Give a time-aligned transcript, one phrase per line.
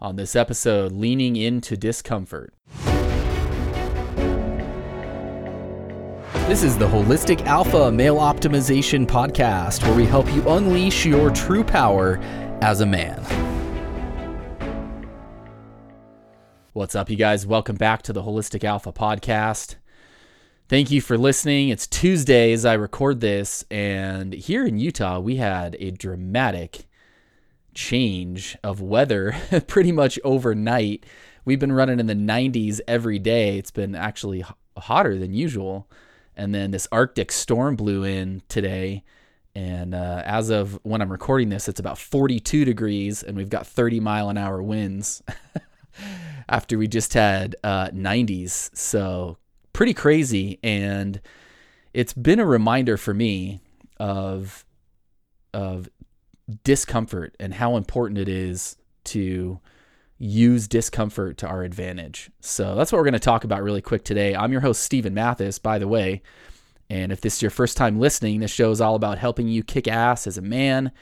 [0.00, 2.54] on this episode, Leaning into Discomfort.
[6.48, 11.62] This is the Holistic Alpha Male Optimization Podcast, where we help you unleash your true
[11.62, 12.18] power
[12.62, 13.22] as a man.
[16.72, 17.46] What's up, you guys?
[17.46, 19.76] Welcome back to the Holistic Alpha Podcast.
[20.68, 21.68] Thank you for listening.
[21.68, 26.86] It's Tuesday as I record this, and here in Utah, we had a dramatic
[27.80, 29.34] change of weather
[29.66, 31.04] pretty much overnight.
[31.46, 33.56] We've been running in the 90s every day.
[33.56, 34.44] It's been actually
[34.76, 35.88] hotter than usual.
[36.36, 39.02] And then this Arctic storm blew in today.
[39.54, 43.66] And uh, as of when I'm recording this, it's about 42 degrees, and we've got
[43.66, 45.22] 30 mile an hour winds
[46.48, 48.74] after we just had uh, 90s.
[48.76, 49.38] So
[49.72, 50.60] pretty crazy.
[50.62, 51.20] And
[51.94, 53.60] it's been a reminder for me
[53.98, 54.64] of
[55.52, 55.88] of
[56.64, 59.60] discomfort and how important it is to
[60.18, 62.30] use discomfort to our advantage.
[62.40, 64.34] So that's what we're going to talk about really quick today.
[64.36, 66.22] I'm your host, Steven Mathis, by the way.
[66.90, 69.62] And if this is your first time listening, this show is all about helping you
[69.62, 70.92] kick ass as a man.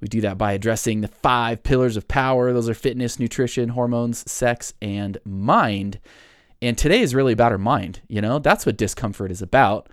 [0.00, 2.52] We do that by addressing the five pillars of power.
[2.52, 5.98] Those are fitness, nutrition, hormones, sex, and mind.
[6.62, 8.00] And today is really about our mind.
[8.08, 9.88] You know, that's what discomfort is about.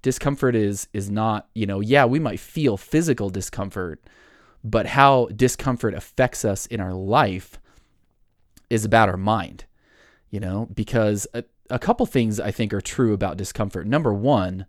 [0.00, 4.00] Discomfort is is not, you know, yeah, we might feel physical discomfort,
[4.64, 7.58] but how discomfort affects us in our life
[8.70, 9.64] is about our mind,
[10.30, 13.86] you know, because a, a couple things I think are true about discomfort.
[13.86, 14.66] Number one,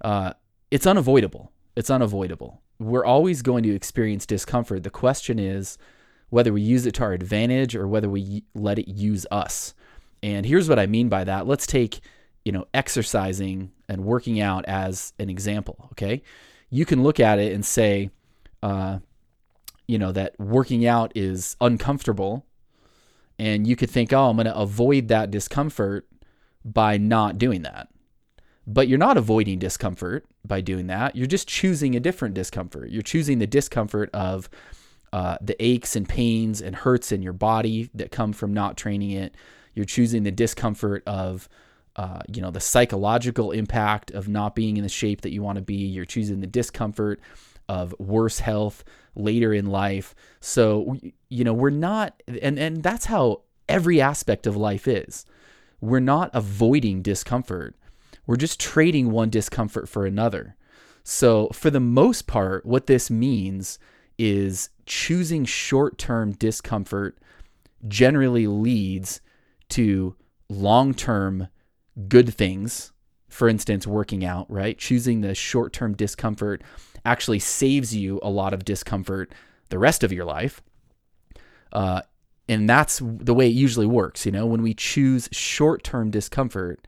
[0.00, 0.34] uh,
[0.70, 1.52] it's unavoidable.
[1.76, 2.60] It's unavoidable.
[2.78, 4.82] We're always going to experience discomfort.
[4.82, 5.78] The question is
[6.30, 9.74] whether we use it to our advantage or whether we let it use us.
[10.22, 11.46] And here's what I mean by that.
[11.46, 12.00] Let's take,
[12.44, 15.88] you know, exercising and working out as an example.
[15.92, 16.22] Okay.
[16.70, 18.10] You can look at it and say,
[18.62, 18.98] uh,
[19.86, 22.46] you know, that working out is uncomfortable.
[23.38, 26.06] And you could think, oh, I'm going to avoid that discomfort
[26.64, 27.88] by not doing that.
[28.66, 31.16] But you're not avoiding discomfort by doing that.
[31.16, 32.90] You're just choosing a different discomfort.
[32.90, 34.48] You're choosing the discomfort of
[35.12, 39.10] uh, the aches and pains and hurts in your body that come from not training
[39.10, 39.34] it.
[39.74, 41.48] You're choosing the discomfort of,
[41.96, 45.56] uh, you know, the psychological impact of not being in the shape that you want
[45.56, 45.74] to be.
[45.74, 47.20] You're choosing the discomfort
[47.70, 48.82] of worse health
[49.14, 50.12] later in life.
[50.40, 50.96] So,
[51.28, 55.24] you know, we're not, and, and that's how every aspect of life is.
[55.80, 57.76] We're not avoiding discomfort,
[58.26, 60.56] we're just trading one discomfort for another.
[61.04, 63.78] So, for the most part, what this means
[64.18, 67.18] is choosing short term discomfort
[67.86, 69.20] generally leads
[69.70, 70.16] to
[70.48, 71.46] long term
[72.08, 72.92] good things.
[73.28, 74.76] For instance, working out, right?
[74.76, 76.62] Choosing the short term discomfort
[77.04, 79.32] actually saves you a lot of discomfort
[79.68, 80.60] the rest of your life.
[81.72, 82.02] Uh,
[82.48, 84.26] and that's the way it usually works.
[84.26, 86.86] You know, when we choose short term discomfort,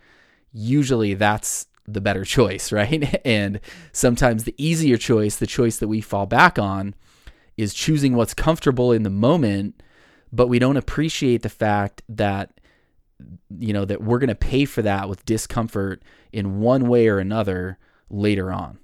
[0.53, 3.21] usually that's the better choice, right?
[3.25, 3.61] and
[3.93, 6.95] sometimes the easier choice, the choice that we fall back on,
[7.57, 9.83] is choosing what's comfortable in the moment,
[10.33, 12.59] but we don't appreciate the fact that
[13.59, 16.03] you know that we're going to pay for that with discomfort
[16.33, 17.79] in one way or another
[18.11, 18.79] later on.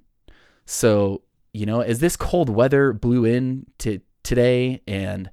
[0.70, 1.22] So,
[1.54, 5.30] you know, as this cold weather blew in to today and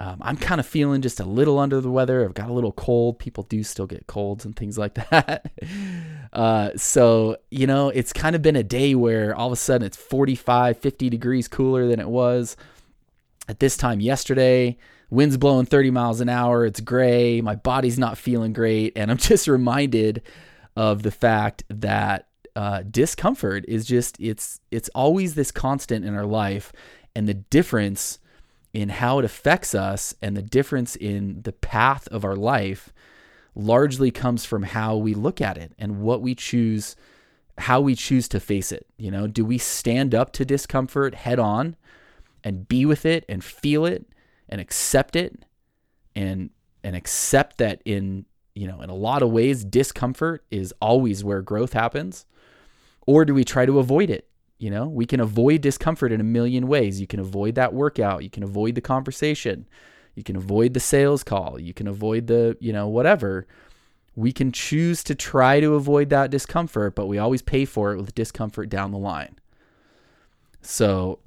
[0.00, 2.24] um, I'm kind of feeling just a little under the weather.
[2.24, 3.20] I've got a little cold.
[3.20, 5.52] People do still get colds and things like that.
[6.32, 9.86] uh, so, you know, it's kind of been a day where all of a sudden
[9.86, 12.56] it's 45, 50 degrees cooler than it was
[13.48, 14.76] at this time yesterday.
[15.10, 16.66] Wind's blowing 30 miles an hour.
[16.66, 17.40] It's gray.
[17.40, 18.94] My body's not feeling great.
[18.96, 20.22] And I'm just reminded
[20.74, 26.24] of the fact that uh, discomfort is just it's it's always this constant in our
[26.24, 26.72] life,
[27.14, 28.18] and the difference
[28.72, 32.92] in how it affects us and the difference in the path of our life
[33.54, 36.96] largely comes from how we look at it and what we choose
[37.58, 38.86] how we choose to face it.
[38.96, 41.76] You know do we stand up to discomfort head on
[42.42, 44.06] and be with it and feel it
[44.48, 45.44] and accept it
[46.14, 46.48] and
[46.82, 51.42] and accept that in you know in a lot of ways discomfort is always where
[51.42, 52.24] growth happens
[53.06, 54.28] or do we try to avoid it?
[54.58, 57.00] You know, we can avoid discomfort in a million ways.
[57.00, 58.22] You can avoid that workout.
[58.22, 59.66] You can avoid the conversation.
[60.14, 61.60] You can avoid the sales call.
[61.60, 63.46] You can avoid the, you know, whatever.
[64.14, 67.98] We can choose to try to avoid that discomfort, but we always pay for it
[67.98, 69.38] with discomfort down the line.
[70.62, 71.18] So,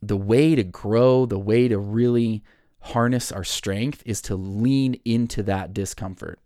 [0.00, 2.44] the way to grow, the way to really
[2.80, 6.38] harness our strength is to lean into that discomfort,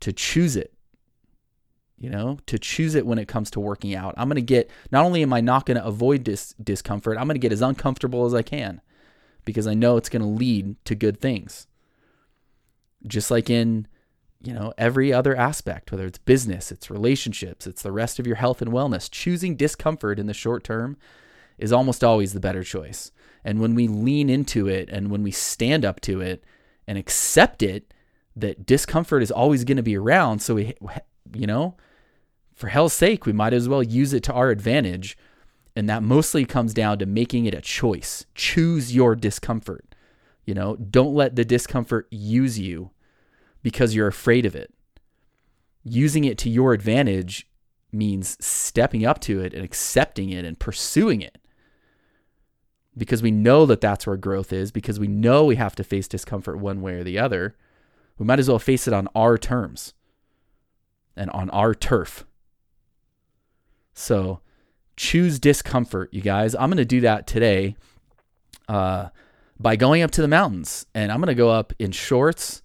[0.00, 0.74] to choose it,
[2.00, 4.14] you know, to choose it when it comes to working out.
[4.16, 7.26] I'm going to get, not only am I not going to avoid dis- discomfort, I'm
[7.26, 8.80] going to get as uncomfortable as I can
[9.44, 11.66] because I know it's going to lead to good things.
[13.06, 13.86] Just like in,
[14.42, 18.36] you know, every other aspect, whether it's business, it's relationships, it's the rest of your
[18.36, 20.96] health and wellness, choosing discomfort in the short term
[21.58, 23.10] is almost always the better choice.
[23.44, 26.44] And when we lean into it and when we stand up to it
[26.86, 27.92] and accept it,
[28.36, 30.40] that discomfort is always going to be around.
[30.40, 30.74] So we,
[31.34, 31.76] you know,
[32.58, 35.16] for hell's sake, we might as well use it to our advantage.
[35.76, 38.26] And that mostly comes down to making it a choice.
[38.34, 39.94] Choose your discomfort.
[40.44, 42.90] You know, don't let the discomfort use you
[43.62, 44.74] because you're afraid of it.
[45.84, 47.48] Using it to your advantage
[47.92, 51.38] means stepping up to it and accepting it and pursuing it.
[52.96, 56.08] Because we know that that's where growth is, because we know we have to face
[56.08, 57.54] discomfort one way or the other.
[58.18, 59.94] We might as well face it on our terms
[61.14, 62.24] and on our turf.
[63.98, 64.40] So
[64.96, 66.54] choose discomfort, you guys.
[66.54, 67.76] I'm going to do that today
[68.68, 69.08] uh,
[69.58, 70.86] by going up to the mountains.
[70.94, 72.62] And I'm going to go up in shorts,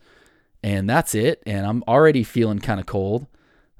[0.61, 1.41] and that's it.
[1.45, 3.27] And I'm already feeling kind of cold.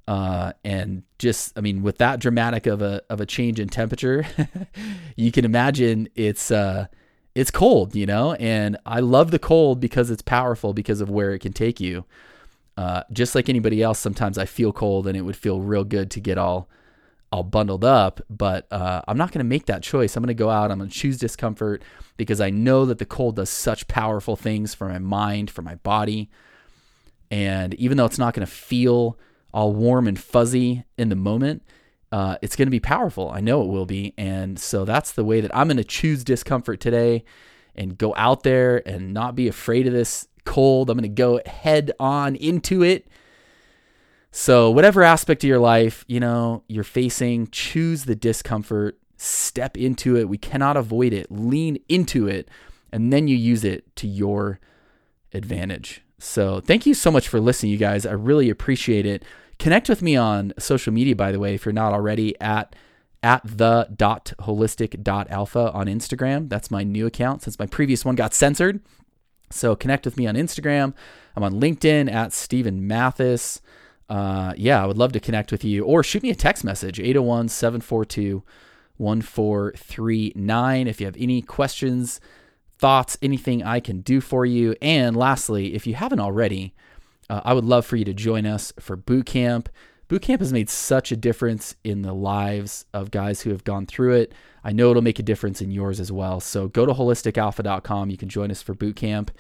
[0.08, 4.26] Uh, and just, I mean, with that dramatic of a of a change in temperature,
[5.16, 6.88] you can imagine it's uh,
[7.36, 8.34] it's cold, you know.
[8.34, 12.04] And I love the cold because it's powerful because of where it can take you.
[12.76, 16.12] Uh, just like anybody else, sometimes I feel cold, and it would feel real good
[16.12, 16.68] to get all
[17.34, 20.16] all bundled up, but uh, I'm not going to make that choice.
[20.16, 20.70] I'm going to go out.
[20.70, 21.82] I'm going to choose discomfort
[22.16, 25.74] because I know that the cold does such powerful things for my mind, for my
[25.76, 26.30] body.
[27.32, 29.18] And even though it's not going to feel
[29.52, 31.64] all warm and fuzzy in the moment,
[32.12, 33.32] uh, it's going to be powerful.
[33.32, 34.14] I know it will be.
[34.16, 37.24] And so that's the way that I'm going to choose discomfort today
[37.74, 40.92] and go out there and not be afraid of this cold.
[40.92, 43.08] I'm going to go head on into it
[44.36, 50.18] so, whatever aspect of your life, you know, you're facing, choose the discomfort, step into
[50.18, 50.28] it.
[50.28, 51.28] We cannot avoid it.
[51.30, 52.50] Lean into it,
[52.92, 54.60] and then you use it to your
[55.34, 56.02] advantage.
[56.18, 58.08] So, thank you so much for listening, you guys.
[58.08, 59.24] I really appreciate it.
[59.60, 62.76] Connect with me on social media, by the way, if you're not already at
[63.22, 66.50] at the dot holistic dot alpha on Instagram.
[66.50, 68.82] That's my new account since my previous one got censored.
[69.52, 70.96] So connect with me on Instagram.
[71.36, 73.62] I'm on LinkedIn at Steven Mathis
[74.10, 77.00] uh, yeah, I would love to connect with you or shoot me a text message
[77.00, 78.44] 801 742
[78.98, 82.20] 1439 if you have any questions,
[82.78, 84.76] thoughts, anything I can do for you.
[84.82, 86.74] And lastly, if you haven't already,
[87.30, 89.70] uh, I would love for you to join us for boot camp.
[90.10, 93.86] Boot camp has made such a difference in the lives of guys who have gone
[93.86, 94.34] through it.
[94.64, 96.40] I know it'll make a difference in yours as well.
[96.40, 98.10] So go to holisticalpha.com.
[98.10, 99.32] You can join us for boot camp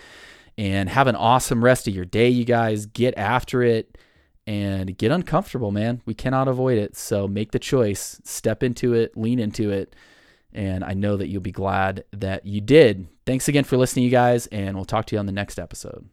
[0.57, 2.85] and have an awesome rest of your day, you guys.
[2.85, 3.97] Get after it
[4.45, 6.01] and get uncomfortable, man.
[6.05, 6.95] We cannot avoid it.
[6.95, 9.95] So make the choice, step into it, lean into it.
[10.51, 13.07] And I know that you'll be glad that you did.
[13.25, 16.07] Thanks again for listening, you guys, and we'll talk to you on the next episode.